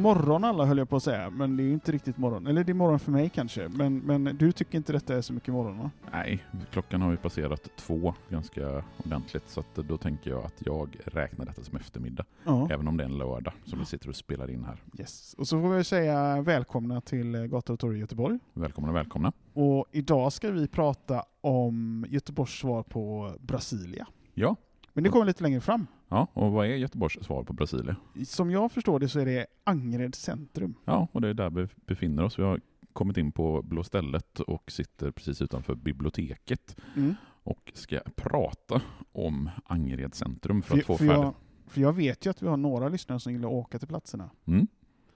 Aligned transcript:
morgon 0.00 0.44
alla 0.44 0.64
höll 0.64 0.78
jag 0.78 0.88
på 0.88 0.96
att 0.96 1.02
säga, 1.02 1.30
men 1.30 1.56
det 1.56 1.62
är 1.62 1.64
ju 1.64 1.72
inte 1.72 1.92
riktigt 1.92 2.16
morgon. 2.18 2.46
Eller 2.46 2.64
det 2.64 2.72
är 2.72 2.74
morgon 2.74 2.98
för 2.98 3.12
mig 3.12 3.28
kanske, 3.28 3.68
men, 3.68 3.98
men 3.98 4.24
du 4.24 4.52
tycker 4.52 4.78
inte 4.78 4.92
detta 4.92 5.16
är 5.16 5.20
så 5.20 5.32
mycket 5.32 5.54
morgon 5.54 5.78
va? 5.78 5.90
Nej, 6.12 6.44
klockan 6.70 7.02
har 7.02 7.10
ju 7.10 7.16
passerat 7.16 7.76
två 7.76 8.14
ganska 8.28 8.84
ordentligt, 9.04 9.48
så 9.48 9.64
då 9.74 9.96
tänker 9.96 10.30
jag 10.30 10.44
att 10.44 10.54
jag 10.58 10.96
räknar 11.04 11.44
detta 11.46 11.62
som 11.62 11.76
eftermiddag. 11.76 12.24
Ja. 12.44 12.68
Även 12.70 12.88
om 12.88 12.96
det 12.96 13.04
är 13.04 13.08
en 13.08 13.18
lördag 13.18 13.52
som 13.64 13.78
vi 13.78 13.84
sitter 13.84 14.08
och 14.08 14.16
spelar 14.16 14.50
in 14.50 14.64
här. 14.64 14.82
Yes. 14.98 15.34
Och 15.38 15.48
så 15.48 15.60
får 15.60 15.68
vi 15.68 15.84
säga 15.84 16.42
välkomna 16.42 17.00
till 17.00 17.34
eh, 17.34 17.42
Gator 17.44 17.74
och 17.74 17.80
torg 17.80 17.96
i 17.96 18.00
Göteborg. 18.00 18.38
Välkomna, 18.52 18.92
välkomna. 18.92 19.32
Och 19.52 19.86
idag 19.92 20.32
ska 20.32 20.50
vi 20.50 20.68
prata 20.68 21.24
om 21.40 22.06
Göteborgs 22.08 22.50
svar 22.58 22.82
på 22.82 23.32
Brasilia. 23.40 24.06
Ja, 24.34 24.56
Men 24.92 25.04
det 25.04 25.10
kommer 25.10 25.24
lite 25.26 25.42
längre 25.42 25.60
fram. 25.60 25.86
Ja 26.10 26.26
och 26.32 26.52
vad 26.52 26.66
är 26.66 26.70
Göteborgs 26.76 27.24
svar 27.24 27.44
på 27.44 27.52
Brasilia? 27.52 27.96
Som 28.24 28.50
jag 28.50 28.72
förstår 28.72 28.98
det 29.00 29.08
så 29.08 29.20
är 29.20 29.26
det 29.26 29.46
Angered 29.64 30.14
centrum. 30.14 30.74
Ja, 30.84 31.08
och 31.12 31.20
det 31.20 31.28
är 31.28 31.34
där 31.34 31.50
vi 31.50 31.66
befinner 31.86 32.22
oss. 32.24 32.38
Vi 32.38 32.42
har 32.42 32.60
kommit 32.92 33.16
in 33.16 33.32
på 33.32 33.62
Blå 33.62 33.82
stället 33.82 34.40
och 34.40 34.70
sitter 34.72 35.10
precis 35.10 35.42
utanför 35.42 35.74
biblioteket 35.74 36.76
Mm. 36.96 37.14
och 37.42 37.72
ska 37.74 38.00
prata 38.16 38.80
om 39.12 39.50
Angered 39.64 40.14
centrum 40.14 40.62
för 40.62 40.68
För, 40.70 40.78
att 40.78 40.84
få 40.86 40.96
för, 40.96 41.06
färdigt. 41.06 41.22
jag, 41.22 41.34
för 41.66 41.80
jag 41.80 41.92
vet 41.92 42.26
ju 42.26 42.30
att 42.30 42.42
vi 42.42 42.46
har 42.48 42.56
några 42.56 42.88
lyssnare 42.88 43.20
som 43.20 43.32
gillar 43.32 43.48
att 43.48 43.54
åka 43.54 43.78
till 43.78 43.88
platserna. 43.88 44.30
Mm. 44.46 44.66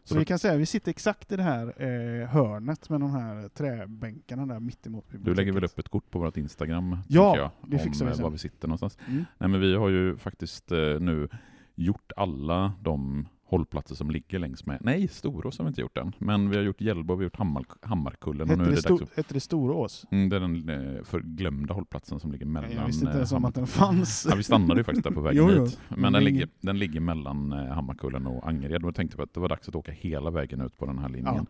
Så 0.04 0.18
vi 0.18 0.24
kan 0.24 0.38
säga 0.38 0.54
att 0.54 0.60
vi 0.60 0.66
sitter 0.66 0.90
exakt 0.90 1.32
i 1.32 1.36
det 1.36 1.42
här 1.42 1.82
eh, 1.82 2.28
hörnet 2.28 2.88
med 2.90 3.00
de 3.00 3.10
här 3.10 3.48
träbänkarna 3.48 4.46
där 4.46 4.60
mittemot 4.60 5.04
biblioteket. 5.08 5.36
Du 5.36 5.40
lägger 5.40 5.52
väl 5.52 5.64
upp 5.64 5.78
ett 5.78 5.88
kort 5.88 6.10
på 6.10 6.18
vårt 6.18 6.36
Instagram, 6.36 6.98
Ja, 7.08 7.36
jag, 7.36 7.50
det 7.66 7.78
fixar 7.78 8.04
om 8.04 8.06
vi 8.08 8.12
eh, 8.12 8.16
sen. 8.16 8.22
var 8.22 8.30
vi 8.30 8.38
sitter 8.38 8.68
någonstans. 8.68 8.98
Mm. 9.08 9.24
Nej, 9.38 9.48
men 9.50 9.60
vi 9.60 9.74
har 9.76 9.88
ju 9.88 10.16
faktiskt 10.16 10.72
eh, 10.72 10.78
nu 10.78 11.28
gjort 11.74 12.12
alla 12.16 12.72
de 12.82 13.28
hållplatser 13.46 13.94
som 13.94 14.10
ligger 14.10 14.38
längs 14.38 14.66
med. 14.66 14.78
Nej, 14.80 15.08
Storås 15.08 15.58
har 15.58 15.64
vi 15.64 15.68
inte 15.68 15.80
gjort 15.80 15.98
än. 15.98 16.12
Men 16.18 16.50
vi 16.50 16.56
har 16.56 16.62
gjort 16.62 16.80
Hjällbo, 16.80 17.14
vi 17.14 17.18
har 17.18 17.24
gjort 17.24 17.36
Hammar, 17.36 17.64
Hammarkullen. 17.82 18.42
Och 18.42 18.48
Hette, 18.48 18.62
nu 18.62 18.64
är 18.64 18.70
det 18.70 18.74
det 18.74 18.80
sto- 18.88 18.98
dags 18.98 19.18
att, 19.18 19.28
det 19.28 19.40
Storås? 19.40 20.06
mm, 20.10 20.28
det 20.28 20.36
är 20.36 20.40
den 20.40 20.68
eh, 20.68 21.02
förglömda 21.04 21.74
hållplatsen 21.74 22.20
som 22.20 22.32
ligger 22.32 22.46
mellan... 22.46 22.72
Jag 22.72 22.86
visste 22.86 23.00
inte 23.04 23.12
eh, 23.12 23.16
ens 23.16 23.32
om 23.32 23.44
att 23.44 23.54
den 23.54 23.66
fanns. 23.66 24.26
Ja, 24.30 24.36
vi 24.36 24.42
stannade 24.42 24.80
ju 24.80 24.84
faktiskt 24.84 25.04
där 25.04 25.10
på 25.10 25.20
vägen 25.20 25.48
Jo, 25.56 25.64
hit. 25.64 25.80
Men 25.88 26.00
Men 26.00 26.12
den 26.12 26.24
ligger, 26.24 26.48
den 26.60 26.78
ligger 26.78 27.00
mellan 27.00 27.52
eh, 27.52 27.58
Hammarkullen 27.58 28.26
och 28.26 28.48
Angered. 28.48 28.84
Och 28.84 28.94
tänkte 28.94 29.16
vi 29.16 29.22
att 29.22 29.34
det 29.34 29.40
var 29.40 29.48
dags 29.48 29.68
att 29.68 29.74
åka 29.74 29.92
hela 29.92 30.30
vägen 30.30 30.60
ut 30.60 30.78
på 30.78 30.86
den 30.86 30.98
här 30.98 31.08
linjen. 31.08 31.46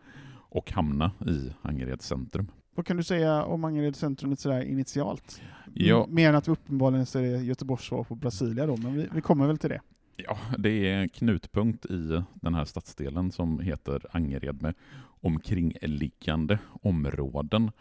Och 0.49 0.71
hamna 0.71 1.11
i 1.27 1.53
Angereds 1.61 2.07
centrum. 2.07 2.47
Vad 2.75 2.85
kan 2.85 2.97
du 2.97 3.03
säga 3.03 3.43
om 3.43 3.63
Angered 3.63 3.95
centrum 3.95 4.29
lite 4.29 4.41
sådär 4.41 4.61
initialt? 4.61 5.41
Ja. 5.73 6.05
Mer 6.09 6.29
än 6.29 6.35
att 6.35 6.47
vi 6.47 6.51
uppenbarligen 6.51 7.05
ser 7.05 7.21
Göteborgs 7.21 7.83
svar 7.83 8.03
på 8.03 8.15
Brasilia 8.15 8.65
då, 8.65 8.77
men 8.77 8.93
vi, 8.95 9.07
vi 9.13 9.21
kommer 9.21 9.47
väl 9.47 9.57
till 9.57 9.69
det. 9.69 9.81
Ja, 10.17 10.37
det 10.57 10.69
är 10.89 10.97
en 10.97 11.09
knutpunkt 11.09 11.85
i 11.85 12.23
den 12.33 12.53
här 12.53 12.65
stadsdelen 12.65 13.31
som 13.31 13.59
heter 13.59 14.05
Angered 14.11 14.61
med 14.61 14.73
omkringliggande 15.21 16.59
områden. 16.81 17.71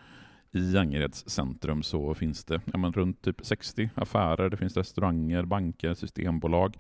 I 0.52 0.76
Angereds 0.76 1.28
centrum 1.30 1.82
så 1.82 2.14
finns 2.14 2.44
det 2.44 2.60
ja, 2.72 2.78
men 2.78 2.92
runt 2.92 3.22
typ 3.22 3.40
60 3.46 3.90
affärer, 3.94 4.50
det 4.50 4.56
finns 4.56 4.76
restauranger, 4.76 5.44
banker, 5.44 5.94
systembolag. 5.94 6.76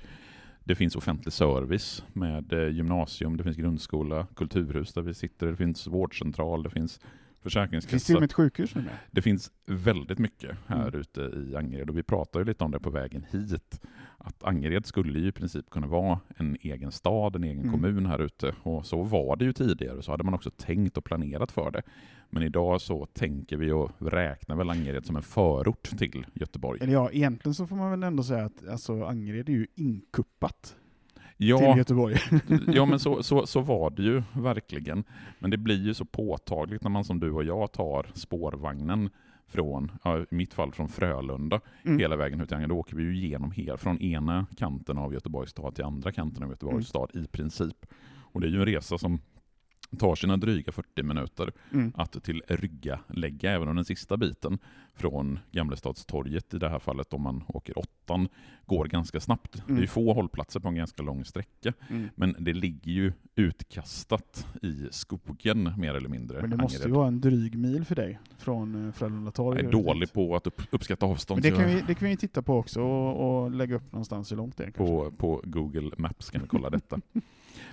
Det 0.64 0.74
finns 0.74 0.96
offentlig 0.96 1.32
service 1.32 2.04
med 2.12 2.52
eh, 2.52 2.68
gymnasium, 2.68 3.36
det 3.36 3.44
finns 3.44 3.56
grundskola, 3.56 4.26
kulturhus 4.36 4.92
där 4.92 5.02
vi 5.02 5.14
sitter, 5.14 5.46
det 5.46 5.56
finns 5.56 5.86
vårdcentral, 5.86 6.62
det 6.62 6.70
finns 6.70 6.98
Det 6.98 7.02
finns 7.02 7.06
till 7.06 7.36
och 7.36 7.42
försäkringskassa. 7.42 8.12
med 8.14 8.22
ett 8.24 8.32
sjukhus 8.32 8.74
nu 8.74 8.82
med. 8.82 8.92
Det 9.10 9.22
finns 9.22 9.50
väldigt 9.66 10.18
mycket 10.18 10.56
här 10.66 10.88
Mm. 10.88 11.00
ute 11.00 11.20
i 11.20 11.56
Angered 11.56 11.90
och 11.90 11.98
vi 11.98 12.02
pratade 12.02 12.42
ju 12.42 12.46
lite 12.48 12.64
om 12.64 12.70
det 12.70 12.80
på 12.80 12.90
vägen 12.90 13.26
hit. 13.30 13.80
Att 14.26 14.44
Angered 14.44 14.86
skulle 14.86 15.18
ju 15.18 15.28
i 15.28 15.32
princip 15.32 15.70
kunna 15.70 15.86
vara 15.86 16.20
en 16.36 16.56
egen 16.60 16.92
stad, 16.92 17.36
en 17.36 17.44
egen 17.44 17.58
Mm. 17.60 17.72
kommun 17.72 18.06
här 18.06 18.18
ute. 18.22 18.54
Och 18.62 18.86
så 18.86 19.02
var 19.02 19.36
det 19.36 19.44
ju 19.44 19.52
tidigare, 19.52 20.02
så 20.02 20.10
hade 20.10 20.24
man 20.24 20.34
också 20.34 20.50
tänkt 20.50 20.96
och 20.96 21.04
planerat 21.04 21.52
för 21.52 21.70
det. 21.70 21.82
Men 22.30 22.42
idag 22.42 22.80
så 22.80 23.06
tänker 23.06 23.56
vi 23.56 23.72
och 23.72 23.90
räknar 23.98 24.56
väl 24.56 24.70
Angered 24.70 25.06
som 25.06 25.16
en 25.16 25.22
förort 25.22 25.82
till 25.98 26.26
Göteborg. 26.34 26.78
Eller 26.82 26.92
ja, 26.92 27.10
egentligen 27.12 27.54
så 27.54 27.66
får 27.66 27.76
man 27.76 27.90
väl 27.90 28.02
ändå 28.02 28.22
säga 28.22 28.44
att 28.44 28.68
alltså, 28.68 29.04
Angered 29.04 29.48
är 29.48 29.52
ju 29.52 29.66
inkuppat 29.74 30.62
till 31.36 31.48
Ja, 31.48 31.76
Göteborg. 31.76 32.16
ja 32.66 32.86
men 32.86 32.98
så, 32.98 33.22
så, 33.22 33.46
så 33.46 33.60
var 33.60 33.90
det 33.90 34.02
ju 34.02 34.22
verkligen. 34.32 35.04
Men 35.38 35.50
det 35.50 35.56
blir 35.58 35.82
ju 35.86 35.94
så 35.94 36.04
påtagligt 36.04 36.82
när 36.82 36.90
man 36.90 37.04
som 37.04 37.20
du 37.20 37.30
och 37.32 37.44
jag 37.44 37.72
tar 37.72 38.06
spårvagnen 38.14 39.10
från, 39.54 39.92
i 40.30 40.34
mitt 40.34 40.54
fall 40.54 40.72
från 40.72 40.88
Frölunda, 40.88 41.60
Mm. 41.84 41.98
hela 41.98 42.16
vägen 42.16 42.40
ut 42.40 42.52
till. 42.52 42.68
Då 42.68 42.76
åker 42.78 42.96
vi 42.96 43.02
ju 43.02 43.16
igenom 43.16 43.50
hela, 43.52 43.76
från 43.76 43.98
ena 44.02 44.46
kanten 44.56 44.98
av 44.98 45.14
Göteborgs 45.14 45.50
stad 45.50 45.74
till 45.74 45.84
andra 45.84 46.12
kanten 46.12 46.42
av 46.42 46.50
Göteborgs 46.50 46.74
Mm. 46.74 46.82
stad 46.84 47.10
i 47.14 47.26
princip. 47.26 47.86
Och 48.32 48.40
det 48.40 48.46
är 48.46 48.50
ju 48.50 48.58
en 48.60 48.66
resa 48.66 48.98
som 48.98 49.18
tar 49.96 50.14
sina 50.14 50.36
dryga 50.36 50.72
40 50.72 51.02
minuter 51.02 51.52
Mm. 51.72 51.92
att 51.96 52.22
till 52.24 52.42
Rygga 52.48 53.00
lägga, 53.08 53.52
även 53.52 53.68
om 53.68 53.76
den 53.76 53.84
sista 53.84 54.16
biten 54.16 54.58
från 54.94 55.38
Gamlestadstorget 55.52 56.54
i 56.54 56.58
det 56.58 56.68
här 56.68 56.78
fallet, 56.78 57.12
om 57.12 57.22
man 57.22 57.44
åker 57.48 57.78
åttan, 57.78 58.28
går 58.66 58.84
ganska 58.84 59.20
snabbt. 59.20 59.54
Mm. 59.54 59.66
Det 59.74 59.78
är 59.78 59.80
ju 59.80 59.86
få 59.86 60.12
hållplatser 60.12 60.60
på 60.60 60.68
en 60.68 60.74
ganska 60.74 61.02
lång 61.02 61.24
sträcka. 61.24 61.72
Mm. 61.90 62.08
Men 62.14 62.36
det 62.38 62.52
ligger 62.52 62.92
ju 62.92 63.12
utkastat 63.36 64.46
i 64.62 64.88
skogen 64.90 65.72
mer 65.78 65.94
eller 65.94 66.08
mindre. 66.08 66.40
Men 66.40 66.50
det 66.50 66.56
måste 66.56 66.78
ju 66.78 66.82
Angered. 66.84 66.96
vara 66.96 67.08
en 67.08 67.20
dryg 67.20 67.58
mil 67.58 67.84
för 67.84 67.94
dig 67.94 68.18
från 68.38 68.86
eh, 68.86 68.92
Frölunda 68.92 69.30
torg. 69.30 69.58
Jag 69.58 69.66
är 69.68 69.72
dålig 69.72 70.12
på 70.12 70.36
att 70.36 70.46
upp, 70.46 70.62
uppskatta 70.70 71.06
avstånd. 71.06 71.42
Men 71.42 71.52
det 71.52 71.58
kan, 71.58 71.68
vi, 71.68 71.82
det 71.86 71.94
kan 71.94 72.08
vi 72.08 72.16
titta 72.16 72.42
på 72.42 72.58
också 72.58 72.80
och, 72.82 73.42
och 73.44 73.50
lägga 73.50 73.76
upp 73.76 73.92
någonstans 73.92 74.32
hur 74.32 74.36
långt 74.36 74.56
det 74.56 74.64
är. 74.64 74.70
kanske. 74.70 74.84
på, 74.84 75.10
på 75.10 75.40
Google 75.44 75.90
Maps 75.98 76.30
kan 76.30 76.40
vi 76.42 76.48
kolla 76.48 76.70
detta. 76.70 77.00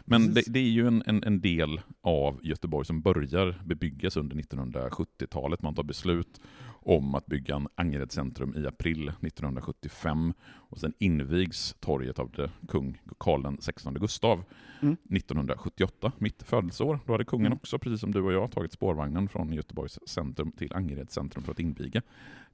Men 0.06 0.34
det, 0.34 0.44
det 0.47 0.59
är 0.59 0.69
ju 0.69 0.88
en, 0.88 1.03
en, 1.06 1.23
en 1.23 1.41
del 1.41 1.81
av 2.01 2.39
Göteborg 2.44 2.85
som 2.85 3.01
börjar 3.01 3.62
bebyggas 3.66 4.17
under 4.17 4.35
1970-talet. 4.35 5.62
Man 5.62 5.75
tar 5.75 5.84
beslut 5.84 6.41
om 6.84 7.16
att 7.16 7.25
bygga 7.25 7.56
en 7.56 7.67
Angered 7.75 8.11
centrum 8.11 8.53
i 8.57 8.67
april 8.67 9.07
1975 9.22 10.34
och 10.44 10.78
sen 10.79 10.94
invigs 11.00 11.75
torget 11.79 12.19
av 12.19 12.31
det 12.31 12.51
kung 12.67 13.01
Karl 13.17 13.57
XVI 13.57 13.91
Gustav 14.00 14.44
Mm. 14.84 14.97
1978, 15.09 16.11
mitt 16.17 16.44
födelseår. 16.44 17.00
Då 17.06 17.11
hade 17.11 17.25
kungen 17.25 17.45
Mm. 17.45 17.56
också, 17.57 17.79
precis 17.79 18.00
som 18.00 18.11
du 18.11 18.22
och 18.22 18.34
jag, 18.34 18.51
tagit 18.51 18.72
spårvagnen 18.73 19.29
från 19.29 19.53
Göteborgs 19.53 20.00
centrum 20.07 20.51
till 20.51 20.73
Angered 20.73 21.11
centrum 21.11 21.43
för 21.43 21.52
att 21.52 21.59
inviga 21.59 22.02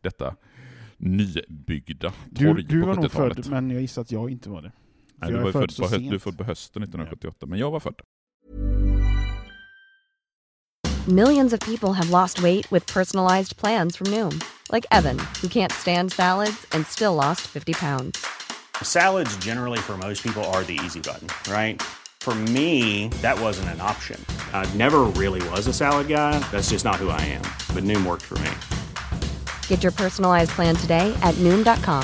detta 0.02 0.36
nybyggda 0.98 2.14
Du, 2.30 2.46
torg 2.46 2.64
du 2.64 2.82
på 2.82 2.88
var 2.88 2.96
nog 2.96 3.06
70-talet. 3.06 3.36
född, 3.36 3.50
men 3.52 3.70
jag 3.72 3.82
gissar 3.82 4.02
att 4.02 4.12
jag 4.12 4.30
inte 4.30 4.50
var 4.50 4.62
det. 4.62 4.72
För 5.20 5.26
Nej, 5.26 5.32
du, 5.32 5.40
var 5.40 5.48
är 5.48 5.52
född 5.52 5.72
född 5.72 5.78
på, 5.78 5.96
höst, 5.96 6.10
du 6.10 6.16
är 6.16 6.20
född 6.20 6.38
på 6.38 6.44
hösten 6.44 6.84
1978, 6.84 7.46
men 7.46 7.60
jag 7.60 7.72
var 7.72 7.80
född. 7.80 8.02
Millions 11.08 11.54
of 11.54 11.60
people 11.62 11.94
have 11.94 12.10
lost 12.10 12.42
weight 12.42 12.72
with 12.72 12.94
personalized 12.94 13.56
plans 13.58 13.96
from 13.96 14.08
Noom, 14.08 14.42
like 14.72 14.86
Evan, 14.92 15.20
who 15.42 15.48
can't 15.48 15.72
stand 15.72 16.12
salads 16.12 16.68
and 16.74 16.86
still 16.86 17.14
lost 17.14 17.42
50 17.48 17.74
pounds. 17.74 18.26
Salads, 18.84 19.38
generally, 19.38 19.80
for 19.80 19.98
most 19.98 20.22
people, 20.22 20.44
are 20.54 20.64
the 20.64 20.78
easy 20.86 21.00
button, 21.00 21.28
right? 21.50 21.82
For 22.20 22.36
me, 22.36 23.08
that 23.22 23.40
wasn't 23.40 23.70
an 23.70 23.80
option. 23.82 24.20
I 24.54 24.66
never 24.76 25.04
really 25.16 25.42
was 25.50 25.68
a 25.68 25.74
salad 25.74 26.08
guy. 26.10 26.40
That's 26.52 26.72
just 26.72 26.84
not 26.84 26.96
who 26.96 27.10
I 27.10 27.22
am. 27.22 27.44
But 27.74 27.86
Noom 27.86 28.06
worked 28.06 28.26
for 28.26 28.38
me. 28.40 28.52
Get 29.70 29.84
your 29.84 29.94
personalized 29.94 30.52
plan 30.52 30.76
today 30.76 31.18
at 31.24 31.36
Noom.com. 31.36 32.04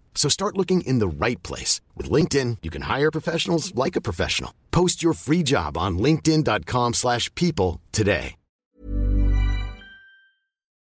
So 0.15 0.29
start 0.29 0.57
looking 0.57 0.81
in 0.81 0.99
the 0.99 1.25
right 1.25 1.47
place. 1.47 1.81
With 1.95 2.11
LinkedIn, 2.11 2.57
you 2.61 2.69
can 2.71 2.81
hire 2.99 3.11
professionals 3.11 3.73
like 3.85 3.99
a 3.99 4.01
professional. 4.01 4.51
Post 4.71 5.03
your 5.03 5.13
free 5.13 5.43
job 5.43 5.77
on 5.77 5.97
linkedin.com 5.97 6.93
slash 6.93 7.33
people 7.35 7.79
today. 7.91 8.35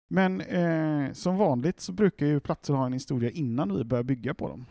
Men 0.08 0.40
eh, 0.40 1.12
som 1.12 1.36
vanligt 1.36 1.80
så 1.80 1.92
brukar 1.92 2.26
ju 2.26 2.40
platser 2.40 2.74
ha 2.74 2.86
en 2.86 2.92
historia 2.92 3.30
innan 3.30 3.76
vi 3.76 3.84
börjar 3.84 4.04
bygga 4.04 4.34
på 4.34 4.48
dem. 4.48 4.66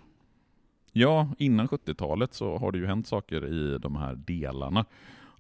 Ja, 0.92 1.30
innan 1.38 1.68
70-talet 1.68 2.33
så 2.33 2.57
har 2.57 2.71
det 2.71 2.77
ju 2.77 2.86
hänt 2.86 3.07
saker 3.07 3.45
i 3.45 3.77
de 3.77 3.95
här 3.95 4.15
delarna 4.15 4.86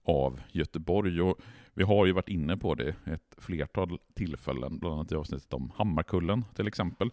av 0.03 0.41
Göteborg. 0.51 1.21
Och 1.21 1.39
vi 1.73 1.83
har 1.83 2.05
ju 2.05 2.11
varit 2.11 2.29
inne 2.29 2.57
på 2.57 2.75
det 2.75 2.95
ett 3.05 3.35
flertal 3.37 3.99
tillfällen, 4.13 4.79
bland 4.79 4.95
annat 4.95 5.11
i 5.11 5.15
avsnittet 5.15 5.53
om 5.53 5.71
Hammarkullen 5.75 6.45
till 6.55 6.67
exempel. 6.67 7.11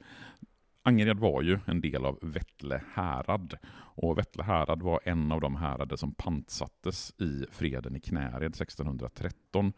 Angered 0.84 1.18
var 1.18 1.42
ju 1.42 1.58
en 1.66 1.80
del 1.80 2.04
av 2.04 2.18
Vättle 2.22 2.82
härad 2.94 3.58
och 3.74 4.18
Vättle 4.18 4.42
härad 4.42 4.82
var 4.82 5.00
en 5.04 5.32
av 5.32 5.40
de 5.40 5.56
härader 5.56 5.96
som 5.96 6.14
pantsattes 6.14 7.12
i 7.20 7.44
freden 7.50 7.96
i 7.96 8.00
Knäred 8.00 8.54
1613. 8.54 9.72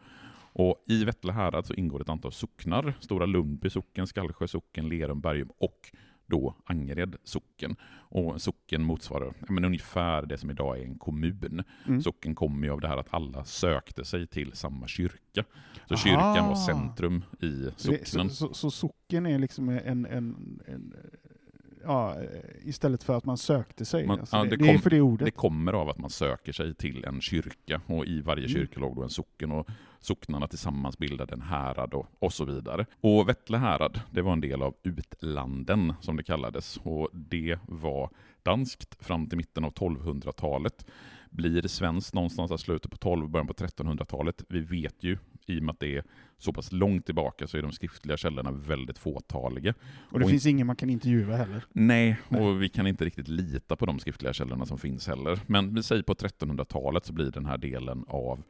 Och 0.53 0.83
I 0.87 1.05
Vättle 1.05 1.31
härad 1.31 1.65
så 1.65 1.73
ingår 1.73 2.01
ett 2.01 2.09
antal 2.09 2.31
socknar, 2.31 2.93
Stora 2.99 3.25
Lundby 3.25 3.69
socken, 3.69 4.07
Skallsjö 4.07 4.47
socken, 4.47 4.89
Lerum, 4.89 5.21
Bergum 5.21 5.49
och 5.57 5.91
då 6.27 6.55
Angered 6.65 7.15
socken. 7.23 7.75
Och 8.09 8.41
socken 8.41 8.83
motsvarar 8.83 9.33
men 9.49 9.65
ungefär 9.65 10.25
det 10.25 10.37
som 10.37 10.49
idag 10.49 10.79
är 10.79 10.83
en 10.83 10.97
kommun. 10.97 11.63
Mm. 11.87 12.01
Socken 12.01 12.35
kommer 12.35 12.67
ju 12.67 12.73
av 12.73 12.81
det 12.81 12.87
här 12.87 12.97
att 12.97 13.13
alla 13.13 13.45
sökte 13.45 14.05
sig 14.05 14.27
till 14.27 14.51
samma 14.53 14.87
kyrka. 14.87 15.43
Så 15.87 15.93
Aha. 15.93 16.03
kyrkan 16.03 16.47
var 16.47 16.55
centrum 16.55 17.23
i 17.41 17.69
socknen. 17.75 18.29
så, 18.29 18.47
så, 18.47 18.53
så 18.53 18.71
socken 18.71 19.25
är 19.25 19.39
liksom 19.39 19.69
en, 19.69 20.05
en, 20.05 20.61
en 20.67 20.93
ja, 21.85 22.15
istället 22.63 23.03
för 23.03 23.17
att 23.17 23.25
man 23.25 23.37
sökte 23.37 23.85
sig. 23.85 24.07
Man- 24.07 24.19
alltså 24.19 24.35
ja, 24.35 24.43
det, 24.43 24.49
det 24.49 24.55
det 24.57 24.69
är 24.69 24.73
kom- 24.73 24.81
för 24.81 24.89
det 24.89 25.01
ordet. 25.01 25.25
Det 25.25 25.31
kommer 25.31 25.73
av 25.73 25.89
att 25.89 25.97
man 25.97 26.09
söker 26.09 26.53
sig 26.53 26.75
till 26.75 27.05
en 27.05 27.21
kyrka 27.21 27.81
och 27.85 28.05
i 28.05 28.21
varje 28.21 28.45
Mm. 28.45 28.53
kyrka 28.53 28.79
låg 28.79 28.95
då 28.95 29.03
en 29.03 29.09
socken 29.09 29.51
och 29.51 29.67
socknarna 29.99 30.47
tillsammans 30.47 30.97
bildade 30.97 31.33
en 31.33 31.41
härad 31.41 31.93
och, 31.93 32.07
och 32.19 32.33
så 32.33 32.45
vidare. 32.45 32.85
Och 33.01 33.29
Vettle 33.29 33.57
härad, 33.57 33.99
det 34.11 34.21
var 34.21 34.33
en 34.33 34.41
del 34.41 34.61
av 34.61 34.75
utlanden 34.83 35.93
som 36.01 36.17
det 36.17 36.23
kallades 36.23 36.77
och 36.83 37.09
det 37.13 37.57
var 37.67 38.09
danskt 38.43 39.03
fram 39.05 39.27
till 39.29 39.37
mitten 39.37 39.63
av 39.65 39.73
1200-talet. 39.73 40.85
Blir 41.29 41.67
svenskt 41.67 42.13
någonstans 42.13 42.51
i 42.51 42.57
slutet 42.57 42.91
på 42.91 42.97
12 42.97 43.29
början 43.29 43.47
på 43.47 43.53
1300-talet. 43.53 44.43
Vi 44.49 44.59
vet 44.59 45.03
ju 45.03 45.17
i 45.45 45.59
och 45.59 45.63
med 45.63 45.73
att 45.73 45.79
det 45.79 45.97
är 45.97 46.03
så 46.37 46.53
pass 46.53 46.71
långt 46.71 47.05
tillbaka 47.05 47.47
så 47.47 47.57
är 47.57 47.61
de 47.61 47.71
skriftliga 47.71 48.17
källorna 48.17 48.51
väldigt 48.51 48.97
fåtaliga. 48.97 49.73
och 50.11 50.19
det 50.19 50.25
och 50.25 50.31
finns 50.31 50.45
ingen 50.45 50.67
man 50.67 50.75
kan 50.75 50.89
intervjua 50.89 51.35
heller. 51.35 51.65
Nej, 51.73 52.17
Nej. 52.29 52.41
och 52.41 52.61
vi 52.61 52.69
kan 52.69 52.87
inte 52.87 53.05
riktigt 53.05 53.27
lita 53.27 53.75
på 53.75 53.85
de 53.85 53.99
skriftliga 53.99 54.33
källorna 54.33 54.65
som 54.65 54.77
finns 54.77 55.07
heller. 55.07 55.39
Men 55.47 55.75
vi 55.75 55.83
säger 55.83 56.03
på 56.03 56.13
1300-talet 56.13 57.05
så 57.05 57.13
blir 57.13 57.31
den 57.31 57.45
här 57.45 57.57
delen 57.57 58.05
av 58.07 58.43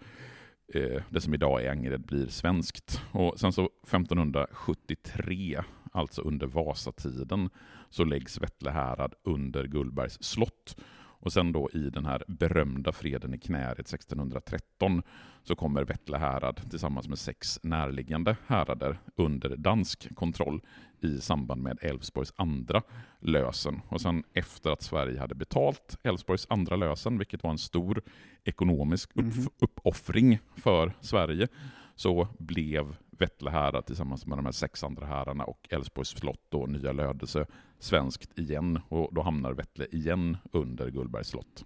eh, 0.73 1.01
det 1.09 1.21
som 1.21 1.33
idag 1.33 1.63
är 1.63 1.71
Angered 1.71 2.05
blir 2.05 2.27
svenskt. 2.27 3.01
Och 3.11 3.39
sen 3.39 3.53
så 3.53 3.69
1573, 3.83 5.63
alltså 5.91 6.21
under 6.21 6.47
Vasatiden, 6.47 7.49
så 7.89 8.03
läggs 8.03 8.41
Vettle 8.41 8.71
härad 8.71 9.13
under 9.23 9.67
Gullbergs 9.67 10.23
slott. 10.23 10.77
Och 11.25 11.33
sen 11.33 11.51
då 11.51 11.69
i 11.73 11.89
den 11.89 12.05
här 12.05 12.23
berömda 12.27 12.91
freden 12.91 13.33
i 13.33 13.37
Knäred 13.37 13.79
1613 13.79 15.03
så 15.43 15.55
kommer 15.55 15.83
Vettle 15.83 16.17
härad 16.17 16.69
tillsammans 16.69 17.07
med 17.07 17.17
sex 17.19 17.59
närliggande 17.63 18.35
härader 18.47 18.99
under 19.15 19.55
dansk 19.57 20.15
kontroll 20.15 20.61
i 21.01 21.17
samband 21.21 21.61
med 21.61 21.77
Älvsborgs 21.81 22.33
andra 22.35 22.81
lösen. 23.19 23.81
Och 23.89 24.01
sen 24.01 24.23
efter 24.33 24.69
att 24.71 24.81
Sverige 24.81 25.19
hade 25.19 25.35
betalt 25.35 25.97
Älvsborgs 26.03 26.47
andra 26.49 26.75
lösen, 26.75 27.17
vilket 27.17 27.43
var 27.43 27.51
en 27.51 27.57
stor 27.57 28.01
ekonomisk 28.43 29.09
upp- 29.13 29.25
Mhm. 29.35 29.47
uppoffring 29.59 30.39
för 30.55 30.93
Sverige, 31.01 31.47
så 31.95 32.27
blev 32.39 32.95
Vettle 33.17 33.49
härad 33.51 33.85
tillsammans 33.85 34.25
med 34.25 34.37
de 34.37 34.45
här 34.45 34.51
sex 34.51 34.83
andra 34.83 35.05
herrarna 35.05 35.43
och 35.43 35.67
Älvsborgs 35.69 36.09
slott 36.09 36.53
och 36.53 36.69
Nya 36.69 36.91
Lödöse 36.91 37.45
svenskt 37.79 38.39
igen. 38.39 38.79
Och 38.89 39.13
då 39.13 39.21
hamnar 39.21 39.53
Vettle 39.53 39.85
igen 39.91 40.37
under 40.51 40.89
Gullbergs 40.89 41.27
slott. 41.27 41.65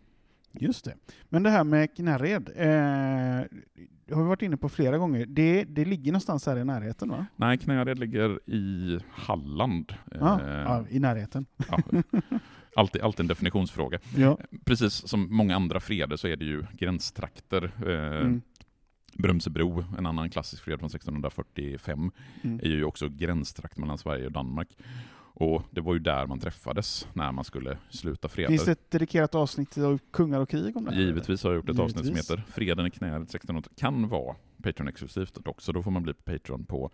Just 0.51 0.85
det. 0.85 0.93
Men 1.29 1.43
det 1.43 1.49
här 1.49 1.63
med 1.63 1.95
Knärred, 1.95 2.49
eh, 2.55 2.65
har 4.15 4.21
vi 4.23 4.27
varit 4.27 4.41
inne 4.41 4.57
på 4.57 4.69
flera 4.69 4.97
gånger. 4.97 5.25
Det, 5.25 5.63
det 5.63 5.85
ligger 5.85 6.11
någonstans 6.11 6.45
här 6.45 6.57
i 6.57 6.65
närheten 6.65 7.09
va? 7.09 7.25
Nej, 7.35 7.57
Knäred 7.57 7.99
ligger 7.99 8.49
i 8.49 8.99
Halland. 9.11 9.93
Ja, 10.11 10.41
Eh, 10.41 10.49
ja, 10.49 10.85
i 10.89 10.99
närheten. 10.99 11.45
ja. 11.69 11.77
Alltid, 12.75 13.01
alltid 13.01 13.19
en 13.19 13.27
definitionsfråga. 13.27 13.99
Ja. 14.17 14.37
Precis 14.65 14.93
som 15.07 15.35
många 15.35 15.55
andra 15.55 15.79
freder 15.79 16.15
så 16.17 16.27
är 16.27 16.35
det 16.35 16.45
ju 16.45 16.65
gränstrakter. 16.73 17.63
Eh, 17.87 18.19
Mm. 18.25 18.41
Brömsebro, 19.13 19.83
en 19.97 20.05
annan 20.05 20.29
klassisk 20.29 20.63
fred 20.63 20.79
från 20.79 20.89
1645, 20.89 22.11
Mm. 22.41 22.59
är 22.63 22.67
ju 22.69 22.83
också 22.83 23.09
gränstrakt 23.09 23.77
mellan 23.77 23.97
Sverige 23.97 24.25
och 24.25 24.31
Danmark. 24.31 24.77
Och 25.33 25.63
det 25.71 25.81
var 25.81 25.93
ju 25.93 25.99
där 25.99 26.27
man 26.27 26.39
träffades 26.39 27.07
när 27.13 27.31
man 27.31 27.43
skulle 27.43 27.77
sluta 27.89 28.27
freder. 28.27 28.49
Finns 28.49 28.65
det 28.65 28.71
ett 28.71 28.91
dedikerat 28.91 29.35
avsnitt 29.35 29.77
av 29.77 29.99
Kungar 30.11 30.39
och 30.39 30.49
krig 30.49 30.77
om 30.77 30.85
det 30.85 30.91
här? 30.91 31.01
Givetvis 31.01 31.43
har 31.43 31.51
jag 31.51 31.55
gjort 31.55 31.69
ett 31.69 31.79
avsnitt 31.79 32.05
som 32.05 32.15
Givetvis. 32.15 32.31
heter 32.31 32.43
Freden 32.51 32.85
i 32.85 32.91
knäet 32.91 33.21
1600. 33.21 33.69
Kan 33.77 34.07
vara 34.09 34.35
Patreon-exklusivt 34.63 35.43
dock, 35.43 35.61
så 35.61 35.71
då 35.71 35.83
får 35.83 35.91
man 35.91 36.03
bli 36.03 36.13
Patreon 36.13 36.65
på 36.65 36.91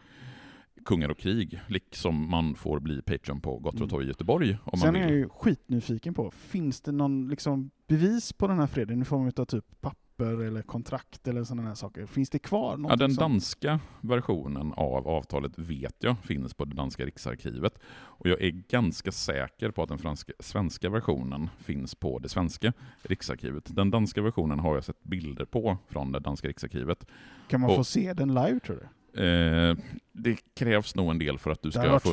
Kungar 0.85 1.09
och 1.09 1.17
krig, 1.17 1.61
liksom 1.67 2.29
man 2.29 2.55
får 2.55 2.79
bli 2.79 3.01
Patreon 3.01 3.41
på 3.41 3.57
Gottrå 3.59 3.77
Mm. 3.77 3.89
torg 3.89 4.05
i 4.05 4.07
Göteborg 4.07 4.57
om 4.63 4.79
Sen 4.79 4.93
man 4.93 5.01
är 5.01 5.07
jag 5.07 5.11
ju 5.17 5.29
skitnyfiken 5.29 6.13
på, 6.13 6.31
finns 6.31 6.81
det 6.81 6.91
någon 6.91 7.27
liksom 7.29 7.71
bevis 7.87 8.33
på 8.33 8.47
den 8.47 8.59
här 8.59 8.67
freden 8.67 9.01
i 9.01 9.05
form 9.05 9.31
av 9.37 9.45
typ 9.45 9.81
papper 9.81 9.99
eller 10.23 10.61
kontrakt 10.61 11.27
eller 11.27 11.43
sådana 11.43 11.67
här 11.67 11.75
saker? 11.75 12.05
Finns 12.05 12.29
det 12.29 12.39
kvar? 12.39 12.85
Ja, 12.89 12.95
den 12.95 13.15
danska 13.15 13.79
versionen 14.01 14.73
av 14.73 15.07
avtalet 15.07 15.59
vet 15.59 15.95
jag 15.99 16.15
finns 16.23 16.53
på 16.53 16.65
det 16.65 16.75
danska 16.75 17.05
riksarkivet. 17.05 17.79
Och 17.87 18.27
jag 18.29 18.41
är 18.41 18.49
ganska 18.49 19.11
säker 19.11 19.71
på 19.71 19.83
att 19.83 19.89
den 19.89 19.97
franska, 19.97 20.33
svenska 20.39 20.89
versionen 20.89 21.49
finns 21.59 21.95
på 21.95 22.19
det 22.19 22.29
svenska 22.29 22.73
riksarkivet. 23.01 23.75
Den 23.75 23.91
danska 23.91 24.21
versionen 24.21 24.59
har 24.59 24.75
jag 24.75 24.83
sett 24.83 25.03
bilder 25.03 25.45
på 25.45 25.77
från 25.87 26.11
det 26.11 26.19
danska 26.19 26.47
riksarkivet. 26.47 27.05
Kan 27.47 27.61
man 27.61 27.69
och- 27.69 27.75
få 27.75 27.83
se 27.83 28.13
den 28.13 28.33
live 28.33 28.59
tror 28.59 28.75
du? 28.75 28.87
Eh, 29.23 29.75
det 30.11 30.37
krävs 30.55 30.95
nog 30.95 31.11
en 31.11 31.19
del 31.19 31.37
för 31.37 31.51
att 31.51 31.61
du 31.61 31.71
ska 31.71 31.99
få 31.99 32.09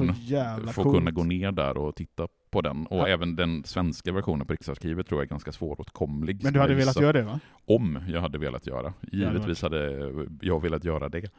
coolt. 0.82 0.96
kunna 0.96 1.10
gå 1.10 1.22
ner 1.24 1.52
där 1.52 1.76
och 1.76 1.94
titta 1.96 2.28
på 2.52 2.60
den. 2.60 2.86
Och 2.86 2.98
Ja. 2.98 3.08
även 3.08 3.36
den 3.36 3.64
svenska 3.64 4.12
versionen 4.12 4.46
på 4.46 4.52
Riksarkivet 4.52 5.06
tror 5.06 5.20
jag 5.20 5.26
är 5.26 5.30
ganska 5.30 5.52
svåråtkomlig. 5.52 6.40
Men 6.44 6.52
du 6.52 6.60
hade 6.60 6.74
velat 6.74 7.00
göra 7.00 7.12
det 7.12 7.22
va? 7.22 7.40
Om 7.64 7.98
jag 8.08 8.20
hade 8.20 8.38
velat 8.38 8.66
göra. 8.66 8.92
Givetvis 9.12 9.62
hade 9.62 10.10
jag 10.40 10.62
velat 10.62 10.84
göra 10.84 11.08
det. 11.08 11.30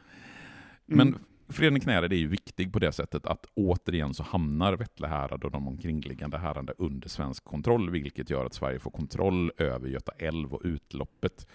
Mm. 0.92 1.14
Freden 1.48 1.76
i 1.76 1.80
Knäred 1.80 2.12
är 2.12 2.16
ju 2.16 2.28
viktig 2.28 2.72
på 2.72 2.78
det 2.78 2.92
sättet 2.92 3.26
att 3.26 3.46
återigen 3.54 4.14
så 4.14 4.22
hamnar 4.22 4.72
Vettle 4.72 5.06
härad 5.06 5.44
och 5.44 5.50
de 5.50 5.68
omkringliggande 5.68 6.38
härarna 6.38 6.72
under 6.78 7.08
svensk 7.08 7.44
kontroll, 7.44 7.90
vilket 7.90 8.30
gör 8.30 8.46
att 8.46 8.54
Sverige 8.54 8.78
får 8.78 8.90
kontroll 8.90 9.52
över 9.56 9.88
Göta 9.88 10.12
älv 10.18 10.54
och 10.54 10.60
utloppet 10.64 11.46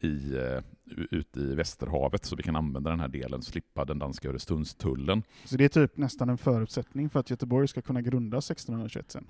i, 0.00 0.36
eh, 0.36 0.62
ute 1.10 1.40
i 1.40 1.54
Västerhavet, 1.54 2.24
så 2.24 2.36
vi 2.36 2.42
kan 2.42 2.56
använda 2.56 2.90
den 2.90 3.00
här 3.00 3.08
delen, 3.08 3.42
slippa 3.42 3.84
den 3.84 3.98
danska 3.98 4.28
Öresundstullen. 4.28 5.22
Så 5.44 5.56
det 5.56 5.64
är 5.64 5.68
typ 5.68 5.96
nästan 5.96 6.28
en 6.28 6.38
förutsättning 6.38 7.10
för 7.10 7.20
att 7.20 7.30
Göteborg 7.30 7.68
ska 7.68 7.82
kunna 7.82 8.02
grundas 8.02 8.50
1621 8.50 9.10
sen? 9.10 9.26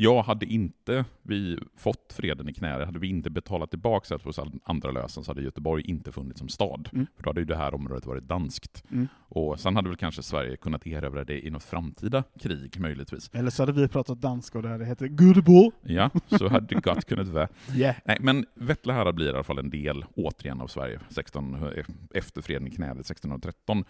Jag 0.00 0.22
hade 0.22 0.46
inte 0.46 1.04
vi 1.22 1.58
fått 1.76 2.12
freden 2.12 2.48
i 2.48 2.52
Knäred, 2.52 2.86
hade 2.86 2.98
vi 2.98 3.08
inte 3.08 3.30
betalat 3.30 3.70
tillbaka 3.70 4.14
Älvsborgs 4.14 4.38
andra 4.64 4.90
lösen 4.90 5.24
så 5.24 5.30
hade 5.30 5.42
Göteborg 5.42 5.82
inte 5.86 6.12
funnits 6.12 6.38
som 6.38 6.48
stad. 6.48 6.88
Mm. 6.92 7.06
För 7.16 7.22
då 7.22 7.30
hade 7.30 7.40
ju 7.40 7.44
det 7.44 7.56
här 7.56 7.74
området 7.74 8.06
varit 8.06 8.28
danskt. 8.28 8.84
Mm. 8.90 9.08
Och 9.28 9.60
sen 9.60 9.76
hade 9.76 9.88
väl 9.88 9.96
kanske 9.96 10.22
Sverige 10.22 10.56
kunnat 10.56 10.86
erövra 10.86 11.24
det 11.24 11.46
i 11.46 11.50
något 11.50 11.64
framtida 11.64 12.24
krig 12.40 12.80
möjligtvis. 12.80 13.30
Eller 13.32 13.50
så 13.50 13.62
hade 13.62 13.72
vi 13.72 13.88
pratat 13.88 14.20
danska 14.20 14.58
och 14.58 14.62
det 14.62 14.68
hade 14.68 14.84
hetat 14.84 15.20
Göteborg. 15.20 15.70
Ja, 15.82 16.10
så 16.26 16.48
hade 16.48 16.66
det 16.66 16.80
gott 16.80 17.04
kunnat 17.04 17.28
vara. 17.28 17.48
Yeah. 17.74 17.96
Nej, 18.04 18.16
men 18.20 18.46
Vettle 18.54 18.92
härad 18.92 19.14
blir 19.14 19.26
i 19.26 19.30
alla 19.30 19.42
fall 19.42 19.58
en 19.58 19.70
del, 19.70 20.04
återigen, 20.14 20.60
av 20.60 20.66
Sverige 20.66 21.00
16, 21.08 21.70
efter 22.14 22.42
freden 22.42 22.66
i 22.66 22.70
Knäred 22.70 23.00
1613. 23.00 23.84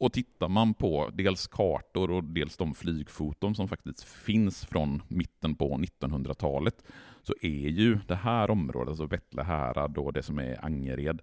Och 0.00 0.12
tittar 0.12 0.48
man 0.48 0.74
på 0.74 1.10
dels 1.14 1.46
kartor 1.46 2.10
och 2.10 2.24
dels 2.24 2.56
de 2.56 2.74
flygfoton 2.74 3.54
som 3.54 3.68
faktiskt 3.68 4.04
finns 4.04 4.64
från 4.64 5.02
mitten 5.08 5.54
på 5.54 5.76
1900-talet 5.76 6.84
så 7.22 7.34
är 7.42 7.68
ju 7.68 7.98
det 8.08 8.14
här 8.14 8.50
området, 8.50 8.88
alltså 8.88 9.06
Bettlehärad 9.06 9.98
och 9.98 10.12
det 10.12 10.22
som 10.22 10.38
är 10.38 10.64
Angered, 10.64 11.22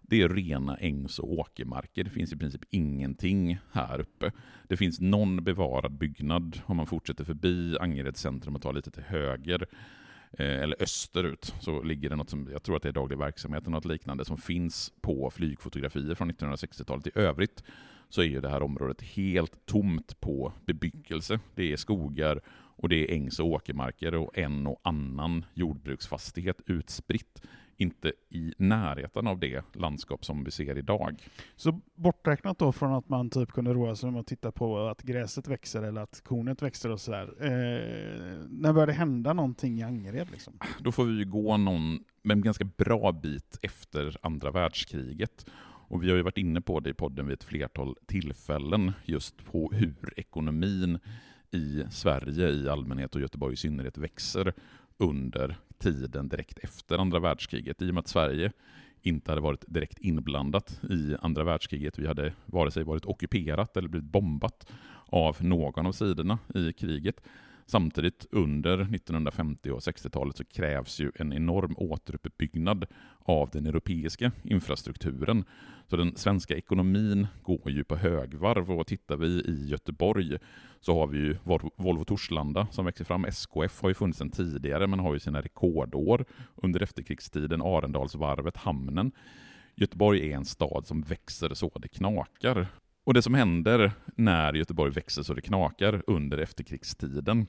det 0.00 0.22
är 0.22 0.28
rena 0.28 0.76
ängs 0.76 1.18
och 1.18 1.32
åkermarker. 1.32 2.04
Det 2.04 2.10
finns 2.10 2.32
i 2.32 2.36
princip 2.36 2.62
ingenting 2.70 3.58
här 3.72 4.00
uppe. 4.00 4.32
Det 4.68 4.76
finns 4.76 5.00
någon 5.00 5.44
bevarad 5.44 5.92
byggnad 5.92 6.60
om 6.66 6.76
man 6.76 6.86
fortsätter 6.86 7.24
förbi 7.24 7.76
Angereds 7.80 8.20
centrum 8.20 8.56
och 8.56 8.62
tar 8.62 8.72
lite 8.72 8.90
till 8.90 9.02
höger 9.02 9.66
eh, 10.32 10.62
eller 10.62 10.82
österut 10.82 11.54
så 11.60 11.82
ligger 11.82 12.10
det 12.10 12.16
något 12.16 12.30
som, 12.30 12.48
jag 12.52 12.62
tror 12.62 12.76
att 12.76 12.82
det 12.82 12.88
är 12.88 12.92
daglig 12.92 13.18
verksamhet 13.18 13.62
eller 13.62 13.70
något 13.70 13.84
liknande, 13.84 14.24
som 14.24 14.38
finns 14.38 14.92
på 15.00 15.30
flygfotografier 15.30 16.14
från 16.14 16.32
1960-talet. 16.32 17.06
I 17.06 17.10
övrigt 17.14 17.64
så 18.08 18.20
är 18.20 18.26
ju 18.26 18.40
det 18.40 18.48
här 18.48 18.62
området 18.62 19.02
helt 19.02 19.66
tomt 19.66 20.20
på 20.20 20.52
bebyggelse. 20.66 21.40
Det 21.54 21.72
är 21.72 21.76
skogar 21.76 22.40
och 22.78 22.88
det 22.88 22.96
är 22.96 23.14
ängs 23.14 23.40
och 23.40 23.46
åkermarker 23.46 24.14
och 24.14 24.38
en 24.38 24.66
och 24.66 24.80
annan 24.82 25.44
jordbruksfastighet 25.54 26.60
utspritt. 26.66 27.42
Inte 27.80 28.12
i 28.28 28.54
närheten 28.58 29.26
av 29.26 29.38
det 29.38 29.64
landskap 29.74 30.24
som 30.24 30.44
vi 30.44 30.50
ser 30.50 30.78
idag. 30.78 31.22
Så 31.56 31.80
borträknat 31.94 32.58
då 32.58 32.72
från 32.72 32.92
att 32.92 33.08
man 33.08 33.30
typ 33.30 33.52
kunde 33.52 33.74
roa 33.74 33.96
sig 33.96 34.10
med 34.10 34.20
att 34.20 34.26
titta 34.26 34.52
på 34.52 34.88
att 34.88 35.02
gräset 35.02 35.48
växer 35.48 35.82
eller 35.82 36.00
att 36.00 36.20
kornet 36.24 36.62
växer 36.62 36.90
och 36.90 37.00
sådär. 37.00 37.34
Eh, 37.40 38.46
när 38.48 38.72
började 38.72 38.92
det 38.92 38.96
hända 38.96 39.32
någonting 39.32 39.78
i 39.78 39.82
Angered? 39.82 40.30
Liksom? 40.30 40.58
Då 40.80 40.92
får 40.92 41.04
vi 41.04 41.18
ju 41.18 41.24
gå 41.24 41.56
någon, 41.56 42.04
en 42.22 42.40
ganska 42.40 42.64
bra 42.64 43.12
bit 43.12 43.58
efter 43.62 44.16
andra 44.22 44.50
världskriget. 44.50 45.46
Och 45.88 46.02
vi 46.02 46.10
har 46.10 46.16
ju 46.16 46.22
varit 46.22 46.38
inne 46.38 46.60
på 46.60 46.80
det 46.80 46.90
i 46.90 46.94
podden 46.94 47.26
vid 47.26 47.34
ett 47.34 47.44
flertal 47.44 47.96
tillfällen, 48.06 48.92
just 49.04 49.44
på 49.44 49.70
hur 49.72 50.12
ekonomin 50.16 50.98
i 51.50 51.84
Sverige 51.90 52.50
i 52.50 52.68
allmänhet 52.68 53.14
och 53.14 53.20
Göteborg 53.20 53.54
i 53.54 53.56
synnerhet 53.56 53.98
växer 53.98 54.52
under 54.98 55.56
tiden 55.78 56.28
direkt 56.28 56.58
efter 56.58 56.98
andra 56.98 57.18
världskriget. 57.18 57.82
I 57.82 57.90
och 57.90 57.94
med 57.94 58.00
att 58.00 58.08
Sverige 58.08 58.52
inte 59.02 59.30
hade 59.30 59.40
varit 59.40 59.64
direkt 59.66 59.98
inblandat 59.98 60.80
i 60.90 61.16
andra 61.20 61.44
världskriget. 61.44 61.98
Vi 61.98 62.06
hade 62.06 62.32
vare 62.46 62.70
sig 62.70 62.84
varit 62.84 63.06
ockuperat 63.06 63.76
eller 63.76 63.88
blivit 63.88 64.10
bombat 64.10 64.66
av 65.06 65.36
någon 65.40 65.86
av 65.86 65.92
sidorna 65.92 66.38
i 66.54 66.72
kriget. 66.72 67.20
Samtidigt 67.70 68.26
under 68.30 68.80
1950 68.80 69.70
och 69.70 69.78
60-talet 69.78 70.36
så 70.36 70.44
krävs 70.44 71.00
ju 71.00 71.12
en 71.14 71.32
enorm 71.32 71.74
återuppbyggnad 71.76 72.86
av 73.18 73.50
den 73.50 73.66
europeiska 73.66 74.32
infrastrukturen. 74.42 75.44
Så 75.86 75.96
den 75.96 76.16
svenska 76.16 76.56
ekonomin 76.56 77.26
går 77.42 77.70
ju 77.70 77.84
på 77.84 77.96
högvarv 77.96 78.70
och 78.70 78.86
tittar 78.86 79.16
vi 79.16 79.26
i 79.26 79.68
Göteborg 79.68 80.38
så 80.80 80.98
har 80.98 81.06
vi 81.06 81.18
ju 81.18 81.36
Volvo 81.76 82.04
Torslanda 82.04 82.66
som 82.70 82.84
växer 82.84 83.04
fram. 83.04 83.24
SKF 83.24 83.82
har 83.82 83.88
ju 83.88 83.94
funnits 83.94 84.18
sedan 84.18 84.30
tidigare 84.30 84.86
men 84.86 84.98
har 84.98 85.14
ju 85.14 85.20
sina 85.20 85.40
rekordår 85.40 86.24
under 86.54 86.82
efterkrigstiden. 86.82 87.62
Arendalsvarvet, 87.62 88.56
hamnen. 88.56 89.12
Göteborg 89.74 90.32
är 90.32 90.36
en 90.36 90.44
stad 90.44 90.86
som 90.86 91.02
växer 91.02 91.54
så 91.54 91.78
det 91.78 91.88
knakar. 91.88 92.66
Och 93.04 93.14
det 93.14 93.22
som 93.22 93.34
händer 93.34 93.92
när 94.16 94.54
Göteborg 94.54 94.92
växer 94.92 95.22
så 95.22 95.34
det 95.34 95.40
knakar 95.40 96.02
under 96.06 96.38
efterkrigstiden, 96.38 97.46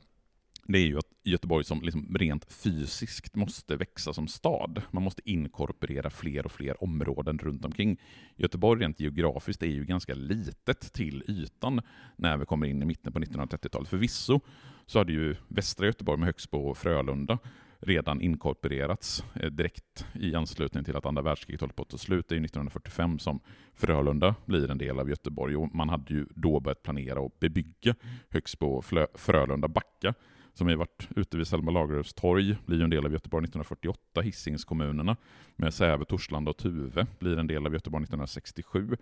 det 0.72 0.80
är 0.80 0.86
ju 0.86 0.98
att 0.98 1.12
Göteborg 1.24 1.64
som 1.64 1.82
liksom 1.82 2.16
rent 2.16 2.54
fysiskt 2.54 3.36
måste 3.36 3.76
växa 3.76 4.14
som 4.14 4.28
stad. 4.28 4.82
Man 4.92 5.04
måste 5.04 5.30
inkorporera 5.30 6.10
fler 6.10 6.46
och 6.46 6.52
fler 6.52 6.84
områden 6.84 7.40
runt 7.40 7.66
omkring. 7.66 7.98
Göteborg 8.36 8.82
rent 8.82 9.00
geografiskt 9.00 9.64
är 9.64 9.68
ju 9.68 9.86
ganska 9.86 10.16
litet 10.16 10.94
till 10.94 11.24
ytan 11.28 11.82
när 12.16 12.38
vi 12.38 12.46
kommer 12.46 12.68
in 12.68 12.82
i 12.82 12.86
mitten 12.86 13.14
på 13.14 13.20
1930-talet. 13.20 13.90
Förvisso 13.90 14.40
så 14.86 15.00
hade 15.00 15.14
ju 15.14 15.36
västra 15.48 15.86
Göteborg 15.86 16.20
med 16.20 16.26
Högsbo 16.26 16.58
och 16.58 16.78
Frölunda 16.78 17.38
redan 17.80 18.22
inkorporerats 18.22 19.24
eh, 19.34 19.50
direkt 19.50 20.06
i 20.14 20.36
anslutning 20.36 20.84
till 20.84 20.96
att 20.96 21.06
andra 21.06 21.22
världskriget 21.22 21.62
håller 21.62 21.74
på 21.74 21.82
att 21.82 21.90
ta 21.90 21.98
slut. 21.98 22.30
Det 22.30 22.36
är 22.36 22.46
1945 22.46 23.20
som 23.20 23.40
Frölunda 23.74 24.36
blir 24.46 24.72
en 24.72 24.78
del 24.78 25.00
av 25.00 25.10
Göteborg 25.10 25.56
och 25.56 25.76
man 25.76 25.90
hade 25.90 26.14
ju 26.14 26.26
då 26.36 26.60
börjat 26.60 26.84
planera 26.84 27.20
och 27.20 27.38
bebygga 27.40 27.96
Högsbo 28.30 28.68
och 28.68 28.86
Frölunda 29.16 29.68
Backa 29.68 30.14
som 30.60 30.68
har 30.68 30.76
varit 30.76 31.08
ute 31.16 31.38
vid 31.38 31.48
Selma 31.48 31.72
Lagerlöfs 31.72 32.14
torg, 32.14 32.56
blir 32.66 32.78
ju 32.78 32.84
en 32.84 32.90
del 32.90 33.06
av 33.06 33.12
Göteborg 33.12 33.44
1948. 33.44 34.22
Hisingskommunerna 34.22 35.18
med 35.56 35.74
Säve, 35.74 36.06
Torslanda 36.06 36.52
och 36.52 36.58
Tuve 36.58 37.08
blir 37.20 37.38
en 37.38 37.48
del 37.48 37.66
av 37.66 37.74
Göteborg 37.74 38.04
1967. 38.04 38.98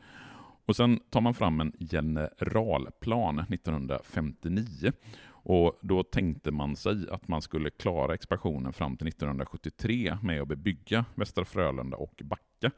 Och 0.65 0.75
sen 0.75 0.99
tar 1.09 1.21
man 1.21 1.33
fram 1.33 1.61
en 1.61 1.71
generalplan 1.79 3.39
1959 3.39 4.91
och 5.29 5.79
då 5.81 6.03
tänkte 6.03 6.51
man 6.51 6.75
sig 6.75 7.09
att 7.11 7.27
man 7.27 7.41
skulle 7.41 7.69
klara 7.69 8.13
expansionen 8.13 8.73
fram 8.73 8.97
till 8.97 9.07
1973 9.07 10.17
med 10.23 10.41
att 10.41 10.47
bebygga 10.47 11.05
Västra 11.15 11.45
Frölunda 11.45 11.97
och 11.97 12.21
Backa. 12.23 12.71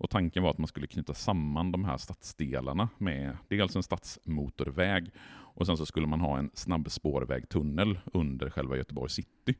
Och 0.00 0.10
tanken 0.10 0.42
var 0.42 0.50
att 0.50 0.58
man 0.58 0.66
skulle 0.66 0.86
knyta 0.86 1.14
samman 1.14 1.72
de 1.72 1.84
här 1.84 1.96
stadsdelarna 1.96 2.88
med 2.98 3.36
dels 3.48 3.76
en 3.76 3.82
stadsmotorväg 3.82 5.10
och 5.30 5.66
sen 5.66 5.76
så 5.76 5.86
skulle 5.86 6.06
man 6.06 6.20
ha 6.20 6.38
en 6.38 6.50
snabbspårvägtunnel 6.54 7.98
under 8.12 8.50
själva 8.50 8.76
Göteborgs 8.76 9.12
city. 9.12 9.54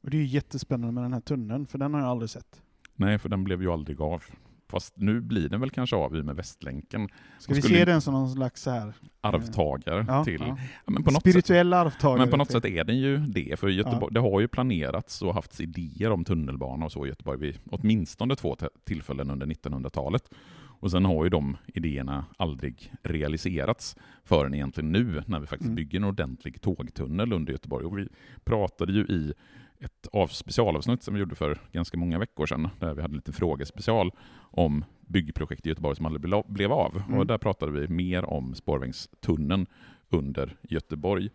Och 0.00 0.10
det 0.10 0.16
är 0.16 0.24
jättespännande 0.24 0.92
med 0.92 1.04
den 1.04 1.12
här 1.12 1.20
tunneln, 1.20 1.66
för 1.66 1.78
den 1.78 1.94
har 1.94 2.00
jag 2.00 2.08
aldrig 2.08 2.30
sett. 2.30 2.62
Nej, 2.94 3.18
för 3.18 3.28
den 3.28 3.44
blev 3.44 3.62
ju 3.62 3.72
aldrig 3.72 4.00
av. 4.00 4.24
Fast 4.70 4.96
nu 4.96 5.20
blir 5.20 5.48
den 5.48 5.60
väl 5.60 5.70
kanske 5.70 5.96
av 5.96 6.16
i 6.16 6.22
med 6.22 6.36
Västlänken. 6.36 7.08
Ska 7.38 7.54
vi 7.54 7.62
se 7.62 7.84
den 7.84 8.00
som 8.00 8.14
någon 8.14 8.30
slags 8.30 8.62
så 8.62 8.70
här, 8.70 8.86
eh, 8.86 8.92
arvtagare 9.20 10.04
ja, 10.08 10.24
till... 10.24 10.40
Ja. 10.40 10.58
Ja, 10.84 10.92
men 10.92 11.02
på 11.02 11.10
något 11.10 11.20
Spirituell 11.20 11.70
sätt, 11.70 11.76
arvtagare. 11.76 12.18
Men 12.18 12.30
på 12.30 12.36
något 12.36 12.50
sätt 12.50 12.64
är 12.64 12.84
den 12.84 12.98
ju 12.98 13.16
det, 13.16 13.58
för 13.58 13.68
Göteborg, 13.68 14.14
det 14.14 14.20
har 14.20 14.40
ju 14.40 14.48
planerats 14.48 15.22
och 15.22 15.34
haft 15.34 15.60
idéer 15.60 16.10
om 16.10 16.24
tunnelbana 16.24 16.84
och 16.84 16.92
så 16.92 17.06
i 17.06 17.08
Göteborg 17.08 17.38
vid 17.38 17.58
åtminstone 17.70 18.36
två 18.36 18.56
tillfällen 18.84 19.30
under 19.30 19.46
1900-talet. 19.46 20.30
Och 20.80 20.90
sen 20.90 21.04
har 21.04 21.24
ju 21.24 21.30
de 21.30 21.56
idéerna 21.66 22.24
aldrig 22.36 22.92
realiserats 23.02 23.96
förrän 24.24 24.54
egentligen 24.54 24.92
nu 24.92 25.22
när 25.26 25.40
vi 25.40 25.46
faktiskt 25.46 25.66
Mm. 25.66 25.74
bygger 25.74 25.98
en 25.98 26.04
ordentlig 26.04 26.60
tågtunnel 26.60 27.32
under 27.32 27.52
Göteborg. 27.52 27.86
Och 27.86 27.98
vi 27.98 28.08
pratade 28.44 28.92
ju 28.92 29.00
i 29.00 29.32
ett 29.80 30.06
av 30.12 30.26
specialavsnitt 30.26 31.02
som 31.02 31.14
vi 31.14 31.20
gjorde 31.20 31.34
för 31.34 31.60
ganska 31.72 31.98
många 31.98 32.18
veckor 32.18 32.46
sedan, 32.46 32.68
där 32.78 32.94
vi 32.94 33.02
hade 33.02 33.14
lite 33.14 33.32
frågespecial 33.32 34.10
om 34.50 34.84
byggprojekt 35.00 35.66
i 35.66 35.68
Göteborg 35.68 35.96
som 35.96 36.06
aldrig 36.06 36.24
ble- 36.24 36.52
blev 36.52 36.72
av. 36.72 37.02
Mm. 37.06 37.18
Och 37.18 37.26
där 37.26 37.38
pratade 37.38 37.72
vi 37.72 37.88
mer 37.88 38.24
om 38.24 38.54
spårvägstunneln 38.54 39.66
under 40.08 40.56
Göteborg. 40.62 41.30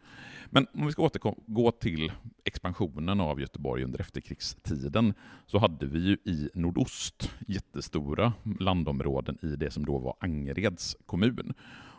Men 0.49 0.67
om 0.73 0.85
vi 0.85 0.91
ska 0.91 1.03
återgå 1.03 1.71
till 1.71 2.11
expansionen 2.43 3.19
av 3.19 3.39
Göteborg 3.39 3.83
under 3.83 3.99
efterkrigstiden 3.99 5.13
så 5.45 5.57
hade 5.57 5.85
vi 5.85 5.99
ju 5.99 6.13
i 6.13 6.49
nordost 6.53 7.31
jättestora 7.47 8.33
landområden 8.59 9.37
i 9.41 9.55
det 9.55 9.71
som 9.71 9.85
då 9.85 9.97
var 9.97 10.15
Angereds 10.19 10.97
kommun. 11.05 11.53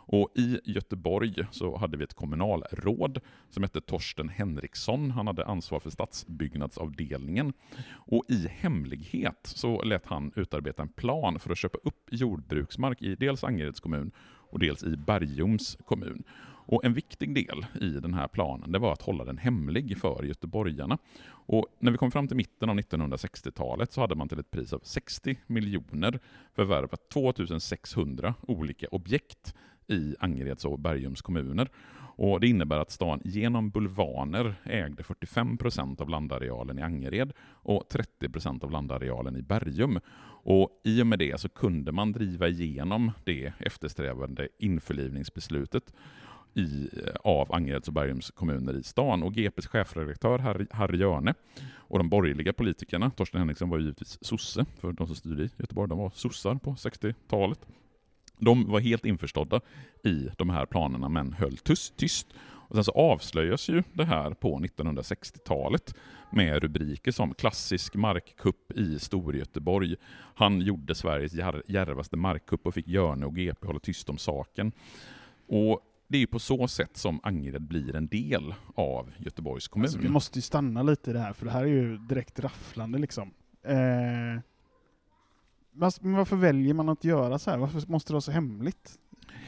Och 0.09 0.29
I 0.35 0.59
Göteborg 0.63 1.35
så 1.51 1.77
hade 1.77 1.97
vi 1.97 2.03
ett 2.03 2.13
kommunalråd 2.13 3.19
som 3.49 3.63
hette 3.63 3.81
Torsten 3.81 4.29
Henriksson. 4.29 5.11
Han 5.11 5.27
hade 5.27 5.45
ansvar 5.45 5.79
för 5.79 5.89
stadsbyggnadsavdelningen. 5.89 7.53
Och 7.91 8.23
i 8.27 8.47
hemlighet 8.47 9.39
så 9.43 9.81
lät 9.81 10.05
han 10.05 10.31
utarbeta 10.35 10.81
en 10.81 10.89
plan 10.89 11.39
för 11.39 11.51
att 11.51 11.57
köpa 11.57 11.77
upp 11.83 12.07
jordbruksmark 12.11 13.01
i 13.01 13.15
dels 13.15 13.43
Angereds 13.43 13.79
kommun 13.79 14.11
och 14.49 14.59
dels 14.59 14.83
i 14.83 14.97
Bergums 14.97 15.77
kommun. 15.85 16.23
Och 16.69 16.85
En 16.85 16.93
viktig 16.93 17.33
del 17.35 17.65
i 17.81 17.89
den 17.89 18.13
här 18.13 18.27
planen 18.27 18.71
det 18.71 18.79
var 18.79 18.93
att 18.93 19.01
hålla 19.01 19.25
den 19.25 19.37
hemlig 19.37 19.97
för 19.97 20.23
göteborgarna. 20.23 20.97
Och 21.29 21.65
när 21.79 21.91
vi 21.91 21.97
kom 21.97 22.11
fram 22.11 22.27
till 22.27 22.37
mitten 22.37 22.69
av 22.69 22.77
1960-talet 22.77 23.91
så 23.91 24.01
hade 24.01 24.15
man 24.15 24.29
till 24.29 24.39
ett 24.39 24.51
pris 24.51 24.73
av 24.73 24.79
60 24.83 25.39
miljoner 25.47 26.19
förvärvat 26.55 27.09
2600 27.09 28.33
olika 28.41 28.87
objekt 28.91 29.55
i 29.87 30.15
Angereds 30.19 30.65
och 30.65 30.79
Bergums 30.79 31.21
kommuner. 31.21 31.69
Och 32.17 32.39
Det 32.39 32.47
innebär 32.47 32.79
att 32.79 32.91
stan 32.91 33.21
genom 33.23 33.69
bulvaner 33.69 34.55
ägde 34.63 35.03
45 35.03 35.57
procent 35.57 36.01
av 36.01 36.09
landarealen 36.09 36.79
i 36.79 36.81
Angered 36.81 37.33
och 37.49 37.89
30 37.89 38.29
procent 38.29 38.63
av 38.63 38.71
landarealen 38.71 39.35
i 39.35 39.41
Bergum. 39.41 39.99
Och 40.43 40.81
I 40.83 41.01
och 41.01 41.07
med 41.07 41.19
det 41.19 41.39
så 41.39 41.49
kunde 41.49 41.91
man 41.91 42.11
driva 42.11 42.47
igenom 42.47 43.11
det 43.23 43.53
eftersträvande 43.59 44.47
införlivningsbeslutet 44.59 45.93
i, 46.53 46.89
eh, 46.93 47.13
av 47.23 47.53
Angereds 47.53 47.87
och 47.87 47.93
Bergums 47.93 48.31
kommuner 48.31 48.73
i 48.73 48.83
stan. 48.83 49.23
Och 49.23 49.33
GPs 49.33 49.67
chefredaktör 49.67 50.39
Harry, 50.39 50.65
Harry 50.71 50.97
Hjörne 50.97 51.33
och 51.75 51.97
de 51.97 52.09
borgerliga 52.09 52.53
politikerna, 52.53 53.09
Torsten 53.09 53.39
Henriksson 53.39 53.69
var 53.69 53.77
ju 53.77 53.83
givetvis 53.83 54.17
sosse, 54.21 54.65
för 54.79 54.91
de 54.91 55.07
som 55.07 55.15
styrde 55.15 55.43
i 55.43 55.49
Göteborg, 55.57 55.89
de 55.89 55.97
var 55.97 56.09
sossar 56.09 56.55
på 56.55 56.71
60-talet. 56.71 57.59
De 58.37 58.71
var 58.71 58.79
helt 58.79 59.05
införstådda 59.05 59.61
i 60.03 60.29
de 60.37 60.49
här 60.49 60.65
planerna 60.65 61.09
men 61.09 61.33
höll 61.33 61.57
tyst. 61.57 61.97
tyst. 61.97 62.27
Och 62.69 62.75
sen 62.75 62.83
så 62.83 62.91
avslöjas 62.91 63.69
ju 63.69 63.83
det 63.93 64.05
här 64.05 64.31
på 64.31 64.59
1960-talet 64.59 65.95
med 66.31 66.63
rubriker 66.63 67.11
som 67.11 67.33
klassisk 67.33 67.95
markkupp 67.95 68.71
i 68.71 68.99
Storgöteborg. 68.99 69.95
Han 70.35 70.61
gjorde 70.61 70.95
Sveriges 70.95 71.33
järvaste 71.33 71.71
djärvaste 71.71 72.17
markkupp 72.17 72.67
och 72.67 72.73
fick 72.73 72.87
Hjörne 72.87 73.25
och 73.25 73.35
GP 73.35 73.67
hålla 73.67 73.79
tyst 73.79 74.09
om 74.09 74.17
saken. 74.17 74.71
Och 75.47 75.81
det 76.07 76.17
är 76.17 76.19
ju 76.19 76.27
på 76.27 76.39
så 76.39 76.67
sätt 76.67 76.97
som 76.97 77.19
Angered 77.23 77.61
blir 77.61 77.95
en 77.95 78.07
del 78.07 78.53
av 78.75 79.11
Göteborgs 79.17 79.67
kommun. 79.67 79.85
Alltså, 79.85 79.99
vi 79.99 80.09
måste 80.09 80.37
ju 80.37 80.41
stanna 80.41 80.83
lite 80.83 81.09
i 81.09 81.13
det 81.13 81.19
här, 81.19 81.33
för 81.33 81.45
det 81.45 81.51
här 81.51 81.61
är 81.61 81.67
ju 81.67 81.97
direkt 81.97 82.39
rafflande 82.39 82.97
liksom. 82.97 83.31
Eh, 83.63 84.41
men 86.01 86.13
varför 86.13 86.35
väljer 86.35 86.73
man 86.73 86.89
att 86.89 87.03
göra 87.03 87.39
så 87.39 87.51
här? 87.51 87.57
Varför 87.57 87.83
måste 87.91 88.09
det 88.11 88.13
vara 88.13 88.21
så 88.21 88.31
hemligt? 88.31 88.91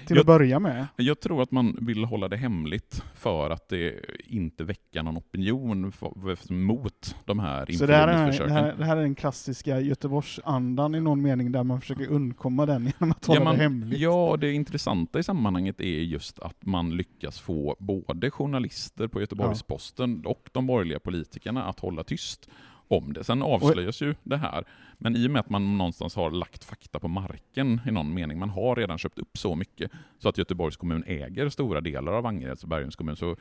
Till 0.08 0.16
Jag- 0.16 0.22
att 0.22 0.28
börja 0.28 0.60
med. 0.60 0.88
Jag 0.96 1.20
tror 1.20 1.42
att 1.42 1.52
man 1.52 1.78
vill 1.82 2.04
hålla 2.06 2.28
det 2.28 2.38
hemligt 2.38 3.04
för 3.16 3.50
att 3.50 3.70
det 3.70 3.96
inte 4.26 4.64
väcker 4.64 5.04
någon 5.04 5.18
opinion 5.18 5.92
för- 5.92 6.54
mot 6.54 7.16
de 7.26 7.40
här 7.40 7.66
Så 7.72 7.86
det 7.86 7.96
här, 7.96 8.08
är, 8.08 8.48
det, 8.48 8.54
här, 8.54 8.76
det 8.78 8.86
här 8.86 8.98
är 8.98 9.02
den 9.02 9.16
klassiska 9.16 9.80
Göteborgsandan 9.80 10.96
i 10.96 11.00
någon 11.02 11.22
mening 11.22 11.52
där 11.52 11.64
man 11.64 11.82
försöker 11.82 12.08
undkomma 12.08 12.66
den 12.66 12.84
genom 13.00 13.12
att 13.12 13.26
hålla 13.26 13.40
Ja, 13.40 13.44
man, 13.44 13.56
det 13.56 13.62
hemligt. 13.64 14.00
ja, 14.00 14.38
det 14.42 14.52
intressanta 14.54 15.20
i 15.20 15.24
sammanhanget 15.24 15.82
är 15.82 15.86
just 16.02 16.40
att 16.40 16.66
man 16.66 16.90
lyckas 16.98 17.40
få 17.40 17.76
både 17.80 18.32
journalister 18.32 19.08
på 19.08 19.20
Göteborgs-Posten 19.22 20.26
och 20.26 20.50
de 20.52 20.68
borgerliga 20.68 21.00
politikerna 21.00 21.64
att 21.64 21.80
hålla 21.80 22.04
tyst 22.04 22.50
om 22.90 23.14
det. 23.14 23.24
Sen 23.24 23.42
avslöjas 23.42 24.02
ju 24.02 24.16
det 24.24 24.38
här, 24.38 24.64
men 24.98 25.16
i 25.16 25.28
och 25.28 25.32
med 25.32 25.40
att 25.40 25.50
man 25.50 25.78
någonstans 25.78 26.16
har 26.16 26.32
lagt 26.32 26.64
fakta 26.64 27.00
på 27.00 27.08
marken 27.08 27.82
i 27.88 27.92
någon 27.92 28.14
mening, 28.14 28.40
man 28.40 28.50
har 28.50 28.76
redan 28.76 28.98
köpt 28.98 29.20
upp 29.20 29.38
så 29.38 29.56
mycket 29.56 29.92
så 30.20 30.30
att 30.30 30.38
Göteborgs 30.38 30.78
kommun 30.78 31.04
äger 31.08 31.50
stora 31.50 31.82
delar 31.82 32.14
av 32.14 32.26
Angereds 32.26 32.64
och 32.64 32.70
Bergums 32.70 32.96
kommun, 32.96 33.16
så 33.16 33.36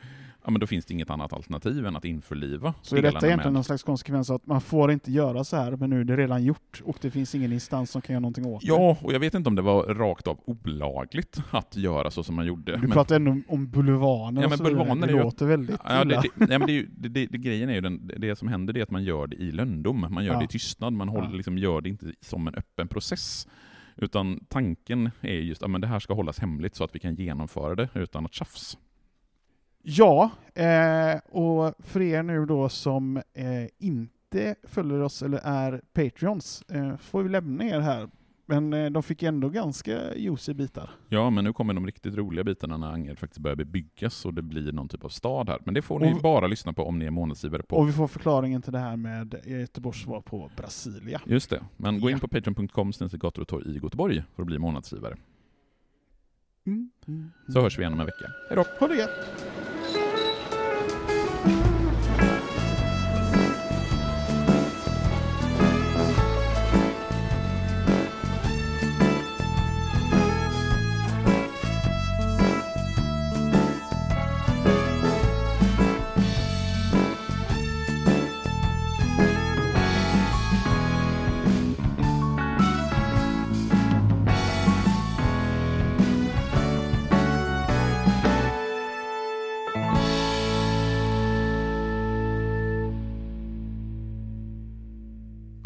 ja, 0.44 0.50
men 0.50 0.60
då 0.60 0.66
finns 0.66 0.84
det 0.84 0.94
inget 0.94 1.10
annat 1.10 1.32
alternativ 1.32 1.86
än 1.86 1.96
att 1.96 2.04
införliva 2.04 2.74
Så 2.82 2.96
är 2.96 3.02
detta 3.02 3.08
egentligen 3.26 3.38
med- 3.38 3.52
någon 3.52 3.64
slags 3.64 3.82
konsekvens 3.82 4.30
att 4.30 4.46
man 4.46 4.60
får 4.60 4.92
inte 4.92 5.12
göra 5.12 5.44
så 5.44 5.56
här, 5.56 5.76
men 5.76 5.90
nu 5.90 6.00
är 6.00 6.04
det 6.04 6.16
redan 6.16 6.44
gjort 6.44 6.82
och 6.84 6.98
det 7.00 7.10
finns 7.10 7.34
ingen 7.34 7.52
instans 7.52 7.90
som 7.90 8.02
kan 8.02 8.12
göra 8.14 8.20
någonting 8.20 8.46
åt 8.46 8.60
det. 8.60 8.66
Ja, 8.66 8.96
och 9.02 9.12
jag 9.12 9.20
vet 9.20 9.34
inte 9.34 9.48
om 9.48 9.54
det 9.54 9.62
var 9.62 9.82
rakt 9.94 10.26
av 10.26 10.38
olagligt 10.44 11.42
att 11.50 11.76
göra 11.76 12.10
så 12.10 12.22
som 12.22 12.34
man 12.34 12.46
gjorde. 12.46 12.72
Du 12.72 12.78
men- 12.78 12.90
pratar 12.90 13.16
ändå 13.16 13.36
om- 13.48 13.70
bulvaner 13.70 14.40
Ja, 14.42 14.46
och 14.46 14.50
men 14.50 14.58
så 14.58 14.64
bulvaner 14.64 15.06
Det 15.06 15.12
ju- 15.12 15.18
låter 15.22 15.46
väldigt 15.46 15.80
Ja, 15.84 16.04
det, 16.04 16.10
illa. 16.12 16.20
det, 16.22 16.46
nej, 16.48 16.58
men 16.58 16.66
det, 16.66 16.86
det, 16.96 17.08
det, 17.08 17.26
det, 17.26 17.38
grejen 17.38 17.68
är 17.70 17.74
ju 17.74 17.80
den, 17.80 18.10
det 18.16 18.36
som 18.36 18.48
händer 18.48 18.72
det 18.72 18.80
är 18.80 18.82
att 18.82 18.90
man 18.90 19.04
gör 19.04 19.26
det 19.26 19.36
i 19.38 19.50
lönndom, 19.52 20.06
man 20.10 20.24
gör 20.24 20.32
Ja. 20.32 20.38
det 20.38 20.44
i 20.44 20.48
tystnad, 20.48 20.92
man 20.92 21.08
håller, 21.08 21.28
Ja. 21.28 21.34
liksom, 21.36 21.58
gör 21.58 21.80
det 21.80 21.88
inte 21.88 22.12
som 22.20 22.48
en 22.48 22.54
öppen 22.54 22.88
process. 22.88 23.48
Utan 23.96 24.44
tanken 24.48 25.10
är 25.20 25.32
just 25.34 25.62
att 25.62 25.80
det 25.80 25.86
här 25.86 25.98
ska 25.98 26.14
hållas 26.14 26.38
hemligt 26.38 26.74
så 26.74 26.84
att 26.84 26.94
vi 26.94 26.98
kan 27.00 27.14
genomföra 27.14 27.74
det 27.74 27.88
utan 27.94 28.24
att 28.24 28.32
tjafs. 28.34 28.78
Ja, 29.82 30.30
eh, 30.54 31.18
och 31.30 31.74
för 31.78 32.00
er 32.02 32.22
nu 32.22 32.46
då 32.46 32.68
som 32.68 33.16
eh, 33.16 33.66
inte 33.78 34.54
följer 34.62 35.00
oss 35.00 35.22
eller 35.22 35.38
är 35.44 35.80
Patreons 35.92 36.62
eh, 36.62 36.96
får 36.96 37.22
vi 37.22 37.28
lämna 37.28 37.64
er 37.64 37.80
här. 37.80 38.08
Men 38.50 38.72
eh, 38.72 38.90
de 38.90 39.02
fick 39.02 39.22
ändå 39.22 39.48
ganska 39.48 40.14
juicy 40.14 40.54
bitar. 40.54 40.90
Ja, 41.08 41.30
men 41.30 41.44
nu 41.44 41.52
kommer 41.52 41.74
de 41.74 41.86
riktigt 41.86 42.14
roliga 42.14 42.44
bitarna 42.44 42.76
när 42.76 42.92
Angered 42.92 43.18
faktiskt 43.18 43.40
börjar 43.40 43.56
bebyggas 43.56 44.24
och 44.24 44.34
det 44.34 44.42
blir 44.42 44.72
någon 44.72 44.88
typ 44.88 45.04
av 45.04 45.08
stad 45.08 45.48
här. 45.48 45.58
Men 45.64 45.74
det 45.74 45.82
får 45.82 46.00
ni 46.00 46.14
Och- 46.14 46.20
bara 46.22 46.46
lyssna 46.46 46.72
på 46.72 46.84
om 46.84 46.98
ni 46.98 47.04
är 47.04 47.10
månadsgivare 47.10 47.62
på. 47.62 47.76
Och 47.76 47.88
vi 47.88 47.92
får 47.92 48.08
förklaringen 48.08 48.62
till 48.62 48.72
det 48.72 48.78
här 48.78 48.96
med 48.96 49.34
Göteborgs 49.46 50.02
svar 50.02 50.20
på 50.20 50.50
Brasilia. 50.56 51.20
Just 51.26 51.50
det, 51.50 51.60
men 51.76 52.00
gå 52.00 52.10
in 52.10 52.16
Ja. 52.16 52.20
på 52.20 52.28
patreon.com 52.28 52.92
gator 53.12 53.42
och 53.42 53.48
torg 53.48 53.68
i 53.70 53.78
Göteborg 53.78 54.22
för 54.34 54.42
att 54.42 54.46
bli 54.46 54.58
månadsgivare. 54.58 55.16
Mm. 56.66 56.90
Mm. 57.08 57.30
Så 57.52 57.60
hörs 57.60 57.78
vi 57.78 57.82
igen 57.82 57.92
om 57.92 58.00
en 58.00 58.06
vecka. 58.06 58.26
Hej 58.48 58.56
då! 58.56 58.64
Ha 58.80 58.88
det 58.88 58.96
gött! 58.96 59.10